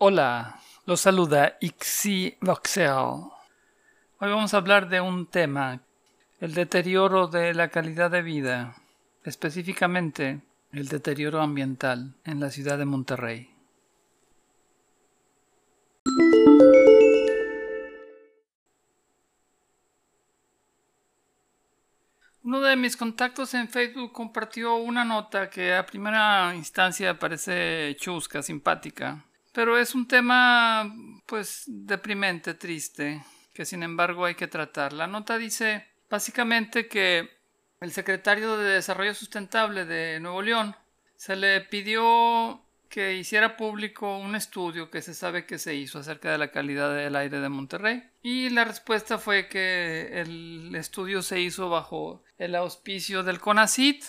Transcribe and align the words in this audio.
Hola, 0.00 0.60
los 0.86 1.00
saluda 1.00 1.58
Ixi 1.60 2.36
Voxel. 2.40 2.92
Hoy 4.20 4.30
vamos 4.30 4.54
a 4.54 4.58
hablar 4.58 4.88
de 4.88 5.00
un 5.00 5.26
tema, 5.26 5.80
el 6.38 6.54
deterioro 6.54 7.26
de 7.26 7.52
la 7.52 7.70
calidad 7.70 8.08
de 8.08 8.22
vida, 8.22 8.76
específicamente 9.24 10.40
el 10.70 10.86
deterioro 10.86 11.42
ambiental 11.42 12.14
en 12.24 12.38
la 12.38 12.50
ciudad 12.50 12.78
de 12.78 12.84
Monterrey. 12.84 13.50
Uno 22.44 22.60
de 22.60 22.76
mis 22.76 22.96
contactos 22.96 23.52
en 23.54 23.68
Facebook 23.68 24.12
compartió 24.12 24.76
una 24.76 25.04
nota 25.04 25.50
que 25.50 25.74
a 25.74 25.84
primera 25.84 26.54
instancia 26.54 27.18
parece 27.18 27.96
chusca, 27.98 28.44
simpática, 28.44 29.24
pero 29.58 29.76
es 29.76 29.96
un 29.96 30.06
tema 30.06 30.88
pues 31.26 31.64
deprimente, 31.66 32.54
triste, 32.54 33.24
que 33.52 33.64
sin 33.64 33.82
embargo 33.82 34.24
hay 34.24 34.36
que 34.36 34.46
tratar. 34.46 34.92
La 34.92 35.08
nota 35.08 35.36
dice 35.36 35.84
básicamente 36.08 36.86
que 36.86 37.28
el 37.80 37.90
secretario 37.90 38.56
de 38.56 38.74
Desarrollo 38.74 39.14
Sustentable 39.14 39.84
de 39.84 40.20
Nuevo 40.20 40.42
León 40.42 40.76
se 41.16 41.34
le 41.34 41.60
pidió 41.62 42.62
que 42.88 43.16
hiciera 43.16 43.56
público 43.56 44.18
un 44.18 44.36
estudio 44.36 44.92
que 44.92 45.02
se 45.02 45.12
sabe 45.12 45.44
que 45.44 45.58
se 45.58 45.74
hizo 45.74 45.98
acerca 45.98 46.30
de 46.30 46.38
la 46.38 46.52
calidad 46.52 46.94
del 46.94 47.16
aire 47.16 47.40
de 47.40 47.48
Monterrey. 47.48 48.08
Y 48.22 48.50
la 48.50 48.64
respuesta 48.64 49.18
fue 49.18 49.48
que 49.48 50.20
el 50.20 50.72
estudio 50.76 51.20
se 51.20 51.40
hizo 51.40 51.68
bajo 51.68 52.22
el 52.38 52.54
auspicio 52.54 53.24
del 53.24 53.40
CONACIT, 53.40 54.04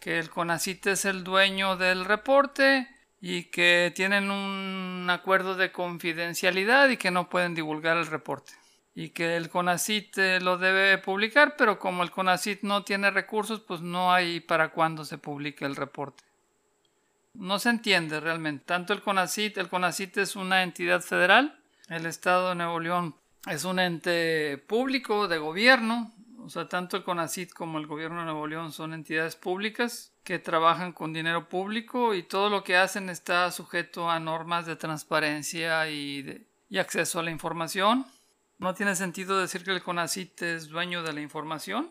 que 0.00 0.18
el 0.18 0.28
CONACIT 0.28 0.88
es 0.88 1.04
el 1.04 1.22
dueño 1.22 1.76
del 1.76 2.04
reporte 2.04 2.88
y 3.20 3.44
que 3.44 3.92
tienen 3.94 4.30
un 4.30 5.06
acuerdo 5.10 5.56
de 5.56 5.72
confidencialidad 5.72 6.88
y 6.88 6.96
que 6.96 7.10
no 7.10 7.28
pueden 7.28 7.54
divulgar 7.54 7.96
el 7.96 8.06
reporte. 8.06 8.52
Y 8.94 9.10
que 9.10 9.36
el 9.36 9.48
CONACIT 9.48 10.18
eh, 10.18 10.40
lo 10.40 10.58
debe 10.58 10.98
publicar, 10.98 11.56
pero 11.56 11.78
como 11.78 12.02
el 12.02 12.10
CONACIT 12.10 12.62
no 12.62 12.84
tiene 12.84 13.10
recursos, 13.10 13.60
pues 13.60 13.80
no 13.80 14.12
hay 14.12 14.40
para 14.40 14.70
cuándo 14.70 15.04
se 15.04 15.18
publique 15.18 15.64
el 15.64 15.76
reporte 15.76 16.24
no 17.38 17.58
se 17.58 17.70
entiende 17.70 18.20
realmente. 18.20 18.64
Tanto 18.66 18.92
el 18.92 19.02
CONACIT, 19.02 19.58
el 19.58 19.68
CONACIT 19.68 20.18
es 20.18 20.36
una 20.36 20.62
entidad 20.62 21.00
federal, 21.00 21.58
el 21.88 22.06
Estado 22.06 22.50
de 22.50 22.54
Nuevo 22.56 22.80
León 22.80 23.14
es 23.46 23.64
un 23.64 23.78
ente 23.78 24.58
público 24.58 25.28
de 25.28 25.38
gobierno, 25.38 26.12
o 26.48 26.50
sea, 26.50 26.66
tanto 26.66 26.96
el 26.96 27.04
CONACIT 27.04 27.52
como 27.52 27.78
el 27.78 27.86
gobierno 27.86 28.20
de 28.20 28.24
Nuevo 28.24 28.46
León 28.46 28.72
son 28.72 28.94
entidades 28.94 29.36
públicas 29.36 30.14
que 30.24 30.38
trabajan 30.38 30.92
con 30.92 31.12
dinero 31.12 31.46
público 31.46 32.14
y 32.14 32.22
todo 32.22 32.48
lo 32.48 32.64
que 32.64 32.74
hacen 32.74 33.10
está 33.10 33.50
sujeto 33.50 34.10
a 34.10 34.18
normas 34.18 34.64
de 34.64 34.74
transparencia 34.74 35.90
y, 35.90 36.46
y 36.70 36.78
acceso 36.78 37.20
a 37.20 37.22
la 37.22 37.30
información. 37.30 38.06
No 38.56 38.72
tiene 38.72 38.96
sentido 38.96 39.38
decir 39.38 39.62
que 39.62 39.72
el 39.72 39.82
CONACIT 39.82 40.40
es 40.40 40.68
dueño 40.68 41.02
de 41.02 41.12
la 41.12 41.20
información. 41.20 41.90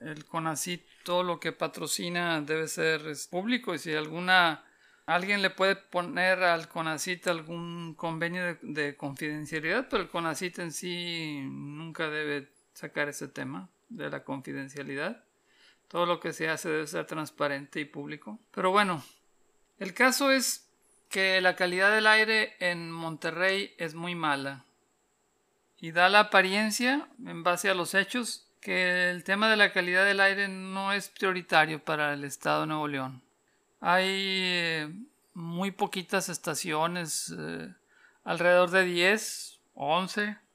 El 0.00 0.24
CONACIT 0.24 0.82
todo 1.04 1.22
lo 1.22 1.38
que 1.38 1.52
patrocina 1.52 2.40
debe 2.40 2.66
ser 2.66 3.02
público 3.30 3.76
y 3.76 3.78
si 3.78 3.94
alguna 3.94 4.64
alguien 5.06 5.40
le 5.40 5.50
puede 5.50 5.76
poner 5.76 6.42
al 6.42 6.68
CONACIT 6.68 7.28
algún 7.28 7.94
convenio 7.94 8.58
de, 8.60 8.96
confidencialidad, 8.96 9.86
pero 9.88 10.02
el 10.02 10.08
CONACIT 10.08 10.58
en 10.58 10.72
sí 10.72 11.42
nunca 11.44 12.10
debe 12.10 12.57
sacar 12.78 13.08
ese 13.08 13.26
tema 13.26 13.68
de 13.88 14.08
la 14.08 14.22
confidencialidad. 14.22 15.24
Todo 15.88 16.06
lo 16.06 16.20
que 16.20 16.32
se 16.32 16.48
hace 16.48 16.68
debe 16.68 16.86
ser 16.86 17.06
transparente 17.06 17.80
y 17.80 17.84
público. 17.84 18.38
Pero 18.52 18.70
bueno, 18.70 19.02
el 19.80 19.94
caso 19.94 20.30
es 20.30 20.68
que 21.08 21.40
la 21.40 21.56
calidad 21.56 21.90
del 21.90 22.06
aire 22.06 22.54
en 22.60 22.92
Monterrey 22.92 23.74
es 23.78 23.94
muy 23.94 24.14
mala 24.14 24.64
y 25.80 25.90
da 25.90 26.08
la 26.08 26.20
apariencia, 26.20 27.08
en 27.26 27.42
base 27.42 27.68
a 27.68 27.74
los 27.74 27.94
hechos, 27.94 28.46
que 28.60 29.10
el 29.10 29.24
tema 29.24 29.50
de 29.50 29.56
la 29.56 29.72
calidad 29.72 30.04
del 30.04 30.20
aire 30.20 30.46
no 30.46 30.92
es 30.92 31.08
prioritario 31.08 31.82
para 31.82 32.12
el 32.12 32.22
estado 32.22 32.60
de 32.60 32.66
Nuevo 32.68 32.86
León. 32.86 33.22
Hay 33.80 34.06
eh, 34.06 34.92
muy 35.34 35.72
poquitas 35.72 36.28
estaciones, 36.28 37.34
eh, 37.36 37.74
alrededor 38.22 38.70
de 38.70 38.84
10, 38.84 39.58
11. 39.74 40.47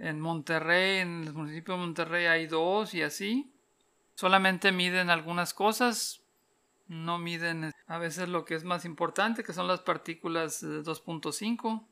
En 0.00 0.18
Monterrey, 0.18 1.00
en 1.00 1.24
el 1.24 1.34
municipio 1.34 1.74
de 1.74 1.80
Monterrey 1.80 2.24
hay 2.24 2.46
dos 2.46 2.94
y 2.94 3.02
así. 3.02 3.52
Solamente 4.14 4.72
miden 4.72 5.10
algunas 5.10 5.52
cosas, 5.52 6.22
no 6.88 7.18
miden 7.18 7.72
a 7.86 7.98
veces 7.98 8.30
lo 8.30 8.46
que 8.46 8.54
es 8.54 8.64
más 8.64 8.86
importante, 8.86 9.44
que 9.44 9.52
son 9.52 9.68
las 9.68 9.80
partículas 9.80 10.62
2.5. 10.62 11.84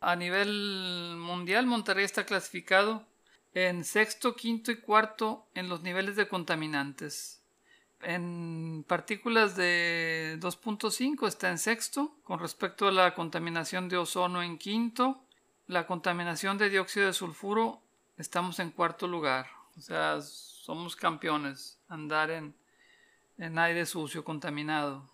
A 0.00 0.16
nivel 0.16 1.16
mundial, 1.18 1.66
Monterrey 1.66 2.06
está 2.06 2.24
clasificado 2.24 3.06
en 3.52 3.84
sexto, 3.84 4.34
quinto 4.34 4.72
y 4.72 4.76
cuarto 4.76 5.46
en 5.54 5.68
los 5.68 5.82
niveles 5.82 6.16
de 6.16 6.28
contaminantes. 6.28 7.42
En 8.00 8.86
partículas 8.88 9.54
de 9.54 10.38
2.5 10.40 11.28
está 11.28 11.50
en 11.50 11.58
sexto, 11.58 12.16
con 12.24 12.38
respecto 12.38 12.88
a 12.88 12.92
la 12.92 13.14
contaminación 13.14 13.90
de 13.90 13.98
ozono 13.98 14.42
en 14.42 14.56
quinto, 14.56 15.27
la 15.68 15.86
contaminación 15.86 16.58
de 16.58 16.70
dióxido 16.70 17.06
de 17.06 17.12
sulfuro 17.12 17.80
estamos 18.16 18.58
en 18.58 18.70
cuarto 18.70 19.06
lugar. 19.06 19.46
O 19.76 19.80
sea, 19.80 20.20
somos 20.20 20.96
campeones 20.96 21.78
andar 21.88 22.30
en, 22.30 22.54
en 23.36 23.58
aire 23.58 23.86
sucio, 23.86 24.24
contaminado. 24.24 25.08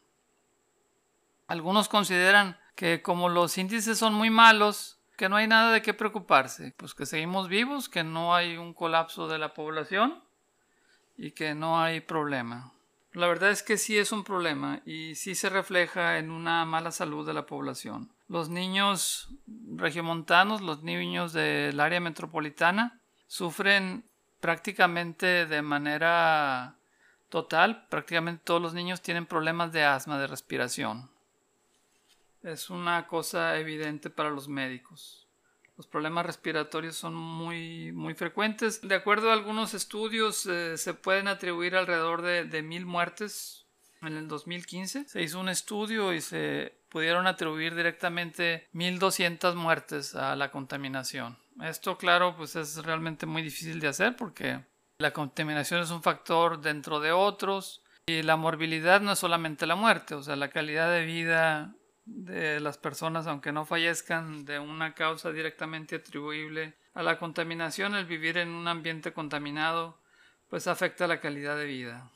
Algunos 1.49 1.89
consideran 1.89 2.59
que 2.77 3.03
como 3.03 3.29
los 3.29 3.59
índices 3.59 3.99
son 3.99 4.15
muy 4.15 4.31
malos, 4.31 4.99
que 5.17 5.29
no 5.29 5.37
hay 5.37 5.47
nada 5.47 5.73
de 5.73 5.83
qué 5.83 5.93
preocuparse, 5.93 6.73
pues 6.77 6.95
que 6.95 7.05
seguimos 7.05 7.49
vivos, 7.49 7.89
que 7.89 8.05
no 8.05 8.35
hay 8.35 8.57
un 8.57 8.75
colapso 8.75 9.29
de 9.29 9.39
la 9.39 9.55
población 9.55 10.23
y 11.17 11.33
que 11.33 11.55
no 11.55 11.81
hay 11.81 12.01
problema. 12.01 12.73
La 13.13 13.29
verdad 13.29 13.51
es 13.51 13.63
que 13.63 13.77
sí 13.77 13.97
es 13.97 14.11
un 14.11 14.25
problema 14.25 14.83
y 14.85 15.15
sí 15.15 15.37
se 15.37 15.49
refleja 15.49 16.19
en 16.19 16.31
una 16.31 16.65
mala 16.65 16.91
salud 16.91 17.25
de 17.25 17.33
la 17.33 17.47
población. 17.47 18.11
Los 18.27 18.49
niños 18.49 19.29
regiomontanos, 19.77 20.61
los 20.61 20.83
niños 20.83 21.33
del 21.33 21.79
área 21.81 22.01
metropolitana, 22.01 23.01
sufren 23.27 24.05
prácticamente 24.41 25.47
de 25.47 25.63
manera 25.63 26.77
total, 27.29 27.87
prácticamente 27.89 28.43
todos 28.45 28.63
los 28.63 28.75
niños 28.75 29.03
tienen 29.03 29.27
problemas 29.27 29.73
de 29.73 29.85
asma, 29.85 30.19
de 30.19 30.27
respiración 30.27 31.11
es 32.45 32.71
una 32.71 33.07
cosa 33.07 33.59
evidente 33.59 34.11
para 34.11 34.31
los 34.31 34.49
médicos. 34.49 35.27
Los 35.77 35.87
problemas 35.87 36.27
respiratorios 36.27 36.95
son 36.95 37.15
muy, 37.15 37.91
muy 37.93 38.15
frecuentes. 38.15 38.81
De 38.87 38.95
acuerdo 38.95 39.31
a 39.31 39.33
algunos 39.33 39.75
estudios, 39.75 40.47
eh, 40.47 40.79
se 40.79 40.95
pueden 40.95 41.27
atribuir 41.27 41.75
alrededor 41.75 42.23
de, 42.23 42.63
mil 42.63 42.87
muertes 42.87 43.64
en 44.09 44.17
el 44.17 44.29
2015. 44.29 45.09
Se 45.09 45.23
hizo 45.23 45.41
un 45.41 45.49
estudio 45.49 46.13
y 46.13 46.21
se 46.21 46.75
pudieron 46.89 47.27
atribuir 47.27 47.75
directamente 47.75 48.69
1.200 48.75 49.55
muertes 49.55 50.15
a 50.15 50.37
la 50.37 50.51
contaminación. 50.51 51.37
Esto, 51.63 51.97
claro, 51.99 52.37
pues 52.37 52.57
es 52.57 52.77
realmente 52.85 53.27
muy 53.27 53.43
difícil 53.43 53.81
de 53.81 53.89
hacer 53.89 54.17
porque 54.17 54.61
la 54.99 55.13
contaminación 55.13 55.83
es 55.83 55.91
un 55.91 56.03
factor 56.03 56.61
dentro 56.61 57.01
de 57.01 57.13
otros 57.13 57.83
y 58.07 58.23
la 58.23 58.37
morbilidad 58.37 59.01
no 59.01 59.13
es 59.13 59.19
solamente 59.19 59.67
la 59.67 59.77
muerte, 59.77 60.15
o 60.15 60.23
sea, 60.23 60.37
la 60.37 60.51
calidad 60.51 60.91
de 60.91 61.05
vida 61.05 61.75
de 62.05 62.61
las 62.61 62.77
personas, 62.77 63.27
aunque 63.27 63.53
no 63.53 63.65
fallezcan 63.65 64.45
de 64.45 64.59
una 64.59 64.95
causa 64.95 65.33
directamente 65.33 65.97
atribuible 65.97 66.75
a 66.93 67.03
la 67.03 67.19
contaminación, 67.19 67.95
el 67.95 68.05
vivir 68.05 68.39
en 68.39 68.51
un 68.51 68.69
ambiente 68.69 69.13
contaminado, 69.13 69.99
pues 70.49 70.67
afecta 70.67 71.07
la 71.07 71.21
calidad 71.21 71.57
de 71.57 71.65
vida. 71.65 72.11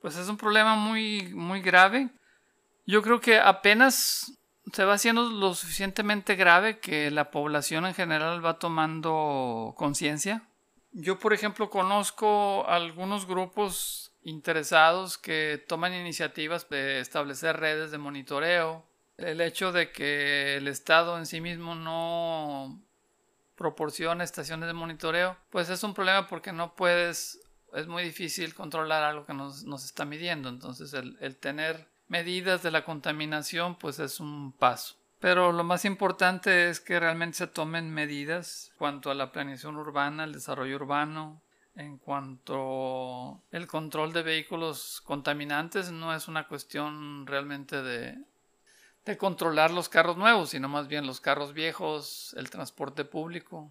Pues 0.00 0.16
es 0.16 0.28
un 0.28 0.36
problema 0.36 0.76
muy, 0.76 1.32
muy 1.34 1.60
grave. 1.60 2.08
Yo 2.86 3.02
creo 3.02 3.20
que 3.20 3.38
apenas 3.38 4.38
se 4.72 4.84
va 4.84 4.94
haciendo 4.94 5.30
lo 5.30 5.54
suficientemente 5.54 6.36
grave 6.36 6.78
que 6.78 7.10
la 7.10 7.30
población 7.30 7.86
en 7.86 7.94
general 7.94 8.44
va 8.44 8.58
tomando 8.58 9.74
conciencia. 9.76 10.48
Yo, 10.92 11.18
por 11.18 11.32
ejemplo, 11.32 11.70
conozco 11.70 12.66
algunos 12.68 13.26
grupos 13.26 14.12
interesados 14.22 15.18
que 15.18 15.62
toman 15.68 15.94
iniciativas 15.94 16.68
de 16.68 17.00
establecer 17.00 17.58
redes 17.58 17.90
de 17.90 17.98
monitoreo 17.98 18.88
el 19.18 19.40
hecho 19.40 19.72
de 19.72 19.90
que 19.90 20.56
el 20.56 20.68
Estado 20.68 21.18
en 21.18 21.26
sí 21.26 21.40
mismo 21.40 21.74
no 21.74 22.80
proporciona 23.56 24.22
estaciones 24.22 24.68
de 24.68 24.72
monitoreo, 24.72 25.36
pues 25.50 25.68
es 25.68 25.82
un 25.82 25.92
problema 25.92 26.28
porque 26.28 26.52
no 26.52 26.76
puedes, 26.76 27.40
es 27.74 27.86
muy 27.86 28.02
difícil 28.02 28.54
controlar 28.54 29.02
algo 29.02 29.26
que 29.26 29.34
nos, 29.34 29.64
está 29.84 30.04
midiendo. 30.04 30.48
Entonces 30.48 30.94
el, 30.94 31.16
el 31.20 31.36
tener 31.36 31.88
medidas 32.08 32.62
de 32.62 32.70
la 32.70 32.84
contaminación, 32.84 33.76
pues 33.76 33.98
es 33.98 34.20
un 34.20 34.52
paso. 34.52 34.96
Pero 35.20 35.52
lo 35.52 35.64
más 35.64 35.84
importante 35.84 36.70
es 36.70 36.80
que 36.80 37.00
realmente 37.00 37.38
se 37.38 37.46
tomen 37.48 37.90
medidas 37.90 38.72
cuanto 38.78 39.10
a 39.10 39.14
la 39.14 39.32
planeación 39.32 39.76
urbana, 39.76 40.24
el 40.24 40.32
desarrollo 40.32 40.76
urbano, 40.76 41.42
en 41.78 41.96
cuanto 41.96 43.40
el 43.52 43.66
control 43.66 44.12
de 44.12 44.22
vehículos 44.22 45.00
contaminantes 45.04 45.92
no 45.92 46.12
es 46.12 46.26
una 46.26 46.48
cuestión 46.48 47.24
realmente 47.26 47.82
de, 47.82 48.18
de 49.04 49.16
controlar 49.16 49.70
los 49.70 49.88
carros 49.88 50.16
nuevos, 50.16 50.50
sino 50.50 50.68
más 50.68 50.88
bien 50.88 51.06
los 51.06 51.20
carros 51.20 51.52
viejos, 51.52 52.34
el 52.36 52.50
transporte 52.50 53.04
público. 53.04 53.70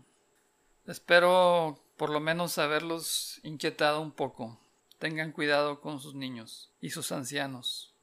Espero 0.86 1.80
por 1.98 2.12
lo 2.12 2.20
menos 2.20 2.58
haberlos 2.60 3.40
inquietado 3.44 4.00
un 4.02 4.12
poco. 4.12 4.60
Tengan 5.00 5.32
cuidado 5.32 5.82
con 5.82 6.00
sus 6.00 6.16
niños 6.16 6.72
y 6.80 6.92
sus 6.92 7.12
ancianos. 7.12 7.97